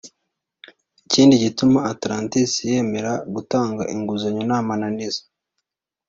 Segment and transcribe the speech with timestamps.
[1.05, 5.21] Ikindi gituma atlantis yemera gutanga inguzanyo nta mananiza